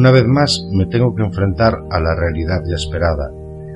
[0.00, 3.30] Una vez más me tengo que enfrentar a la realidad ya esperada.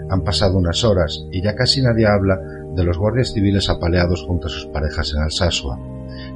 [0.09, 2.41] Han pasado unas horas y ya casi nadie habla
[2.75, 5.79] de los guardias civiles apaleados junto a sus parejas en Alsasua.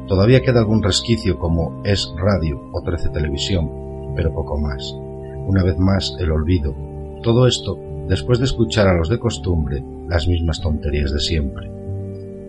[0.07, 4.95] Todavía queda algún resquicio como Es Radio o 13 Televisión, pero poco más.
[5.47, 6.75] Una vez más, el olvido.
[7.23, 11.71] Todo esto después de escuchar a los de costumbre las mismas tonterías de siempre.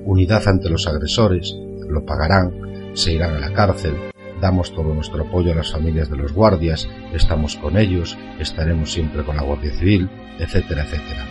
[0.03, 2.51] Unidad ante los agresores, lo pagarán,
[2.95, 3.93] se irán a la cárcel,
[4.41, 9.23] damos todo nuestro apoyo a las familias de los guardias, estamos con ellos, estaremos siempre
[9.23, 11.25] con la Guardia Civil, etcétera, etcétera.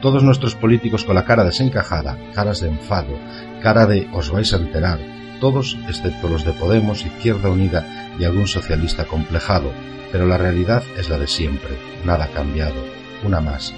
[0.00, 3.18] Todos nuestros políticos con la cara desencajada, caras de enfado,
[3.62, 5.00] cara de os vais a enterar,
[5.40, 9.72] todos excepto los de Podemos, Izquierda Unida y algún socialista complejado,
[10.12, 12.84] pero la realidad es la de siempre, nada ha cambiado,
[13.24, 13.74] una más.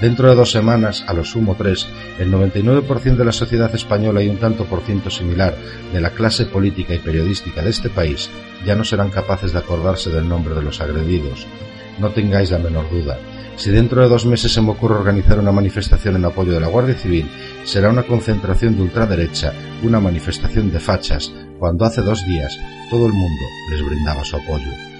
[0.00, 1.86] Dentro de dos semanas, a lo sumo tres,
[2.18, 5.54] el 99% de la sociedad española y un tanto por ciento similar
[5.92, 8.28] de la clase política y periodística de este país
[8.66, 11.46] ya no serán capaces de acordarse del nombre de los agredidos.
[11.98, 13.18] No tengáis la menor duda.
[13.56, 16.66] Si dentro de dos meses se me ocurre organizar una manifestación en apoyo de la
[16.66, 17.30] Guardia Civil,
[17.64, 22.58] será una concentración de ultraderecha, una manifestación de fachas, cuando hace dos días
[22.90, 24.93] todo el mundo les brindaba su apoyo.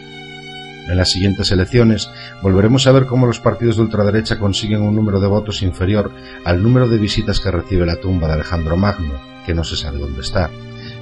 [0.88, 2.10] En las siguientes elecciones
[2.42, 6.10] volveremos a ver cómo los partidos de ultraderecha consiguen un número de votos inferior
[6.44, 9.14] al número de visitas que recibe la tumba de Alejandro Magno,
[9.46, 10.50] que no se sabe dónde está.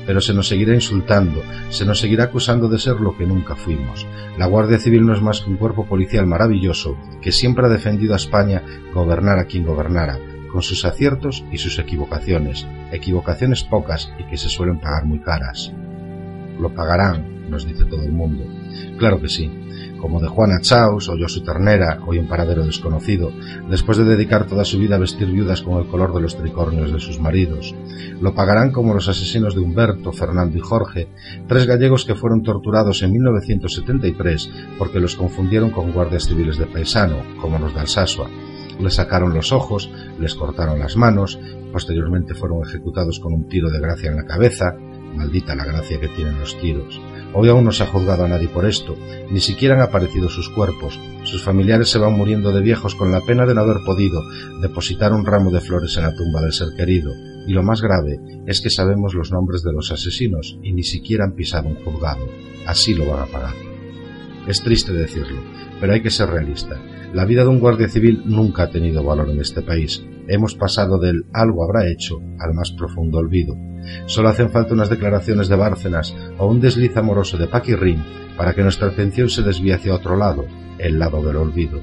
[0.07, 4.07] Pero se nos seguirá insultando, se nos seguirá acusando de ser lo que nunca fuimos.
[4.39, 8.15] La Guardia Civil no es más que un cuerpo policial maravilloso que siempre ha defendido
[8.15, 8.63] a España
[8.95, 10.19] gobernar a quien gobernara,
[10.53, 15.73] con sus aciertos y sus equivocaciones, equivocaciones pocas y que se suelen pagar muy caras.
[16.61, 18.62] Lo pagarán, nos dice todo el mundo.
[18.99, 19.51] Claro que sí,
[20.03, 23.31] como de Juana Chaus o Josu Ternera, hoy un paradero desconocido,
[23.71, 26.93] después de dedicar toda su vida a vestir viudas con el color de los tricornios
[26.93, 27.73] de sus maridos.
[28.21, 31.09] Lo pagarán como los asesinos de Humberto, Fernando y Jorge,
[31.47, 37.19] tres gallegos que fueron torturados en 1973 porque los confundieron con guardias civiles de paisano,
[37.41, 38.29] como los de Alsasua.
[38.81, 41.39] Les sacaron los ojos, les cortaron las manos,
[41.73, 44.75] posteriormente fueron ejecutados con un tiro de gracia en la cabeza,
[45.15, 47.01] maldita la gracia que tienen los tiros.
[47.35, 48.97] Hoy aún no se ha juzgado a nadie por esto,
[49.31, 51.01] ni siquiera han aparecido sus cuerpos.
[51.25, 54.23] Sus familiares se van muriendo de viejos con la pena de no haber podido
[54.61, 57.13] depositar un ramo de flores en la tumba del ser querido.
[57.47, 61.25] Y lo más grave es que sabemos los nombres de los asesinos y ni siquiera
[61.25, 62.27] han pisado un juzgado.
[62.67, 63.55] Así lo van a pagar.
[64.47, 65.41] Es triste decirlo,
[65.81, 66.81] pero hay que ser realista.
[67.13, 70.03] La vida de un guardia civil nunca ha tenido valor en este país.
[70.29, 73.55] Hemos pasado del algo habrá hecho al más profundo olvido.
[74.07, 78.03] Solo hacen falta unas declaraciones de Bárcenas o un desliz amoroso de Paquirrín
[78.39, 80.47] para que nuestra atención se desvíe hacia otro lado,
[80.79, 81.81] el lado del olvido.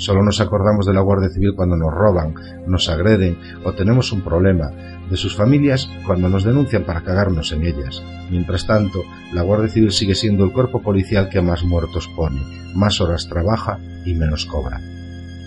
[0.00, 2.32] Solo nos acordamos de la Guardia Civil cuando nos roban,
[2.66, 4.70] nos agreden o tenemos un problema,
[5.10, 8.02] de sus familias cuando nos denuncian para cagarnos en ellas.
[8.30, 9.02] Mientras tanto,
[9.34, 12.40] la Guardia Civil sigue siendo el cuerpo policial que más muertos pone,
[12.74, 14.80] más horas trabaja y menos cobra.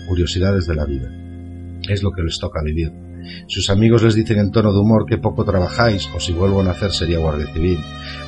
[0.06, 1.10] Curiosidades de la vida.
[1.88, 2.92] Es lo que les toca vivir.
[3.46, 6.64] Sus amigos les dicen en tono de humor que poco trabajáis o si vuelvo a
[6.64, 7.78] nacer sería guardia civil.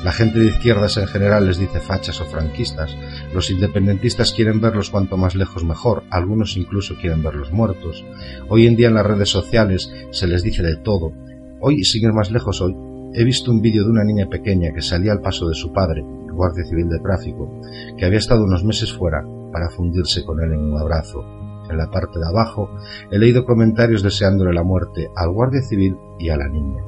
[0.03, 2.95] La gente de izquierdas en general les dice fachas o franquistas.
[3.33, 8.03] Los independentistas quieren verlos cuanto más lejos mejor, algunos incluso quieren verlos muertos.
[8.49, 11.13] Hoy en día en las redes sociales se les dice de todo.
[11.59, 12.75] Hoy, siguen más lejos hoy,
[13.13, 16.03] he visto un vídeo de una niña pequeña que salía al paso de su padre,
[16.31, 17.59] guardia civil de tráfico,
[17.97, 21.89] que había estado unos meses fuera para fundirse con él en un abrazo en la
[21.89, 22.69] parte de abajo,
[23.11, 26.83] he leído comentarios deseándole la muerte al guardia civil y a la niña.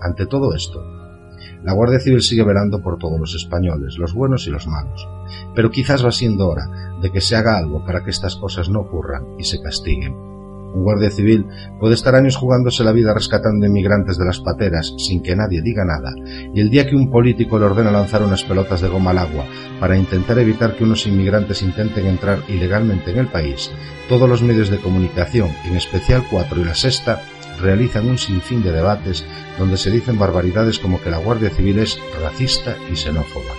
[0.00, 0.82] Ante todo esto,
[1.64, 5.08] la Guardia Civil sigue velando por todos los españoles, los buenos y los malos,
[5.54, 6.68] pero quizás va siendo hora
[7.00, 10.33] de que se haga algo para que estas cosas no ocurran y se castiguen.
[10.74, 11.46] Un guardia civil
[11.78, 15.84] puede estar años jugándose la vida rescatando inmigrantes de las pateras sin que nadie diga
[15.84, 16.12] nada,
[16.52, 19.44] y el día que un político le ordena lanzar unas pelotas de goma al agua
[19.78, 23.70] para intentar evitar que unos inmigrantes intenten entrar ilegalmente en el país,
[24.08, 27.22] todos los medios de comunicación, en especial Cuatro y La Sexta,
[27.60, 29.24] realizan un sinfín de debates
[29.58, 33.54] donde se dicen barbaridades como que la Guardia Civil es racista y xenófoba.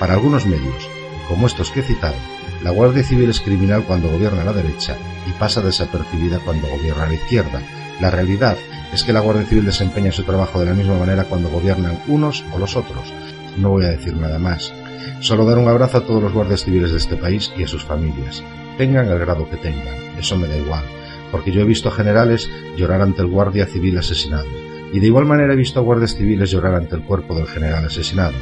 [0.00, 0.88] Para algunos medios,
[1.28, 2.16] como estos que he citado,
[2.62, 4.96] la Guardia Civil es criminal cuando gobierna la derecha
[5.28, 7.60] y pasa desapercibida cuando gobierna la izquierda.
[8.00, 8.56] La realidad
[8.92, 12.44] es que la Guardia Civil desempeña su trabajo de la misma manera cuando gobiernan unos
[12.52, 13.12] o los otros.
[13.56, 14.72] No voy a decir nada más.
[15.18, 17.84] Solo dar un abrazo a todos los guardias civiles de este país y a sus
[17.84, 18.44] familias.
[18.78, 20.84] Tengan el grado que tengan, eso me da igual,
[21.30, 24.46] porque yo he visto generales llorar ante el guardia civil asesinado,
[24.92, 27.84] y de igual manera he visto a guardias civiles llorar ante el cuerpo del general
[27.84, 28.34] asesinado.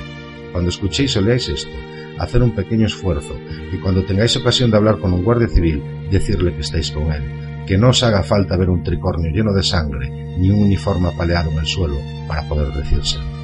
[0.53, 1.77] Cuando escuchéis o leáis esto,
[2.21, 3.35] hacer un pequeño esfuerzo
[3.73, 7.65] y cuando tengáis ocasión de hablar con un guardia civil, decirle que estáis con él,
[7.67, 11.51] que no os haga falta ver un tricornio lleno de sangre ni un uniforme apaleado
[11.51, 11.97] en el suelo
[12.29, 13.40] para poder decírselo.